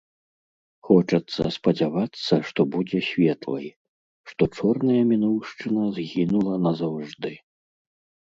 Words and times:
Хочацца 0.87 1.41
спадзявацца, 1.57 2.33
што 2.51 2.61
будзе 2.75 2.99
светлай, 3.09 3.67
што 4.31 4.43
чорная 4.61 5.03
мінуўшчына 5.11 5.83
згінула 5.99 6.55
назаўжды. 6.65 7.31